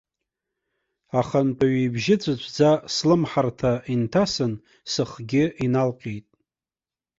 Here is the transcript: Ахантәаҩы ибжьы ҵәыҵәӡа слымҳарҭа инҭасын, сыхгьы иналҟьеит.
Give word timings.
Ахантәаҩы 1.19 1.81
ибжьы 1.85 2.15
ҵәыҵәӡа 2.21 2.69
слымҳарҭа 2.93 3.71
инҭасын, 3.93 4.53
сыхгьы 4.91 5.43
иналҟьеит. 5.65 6.27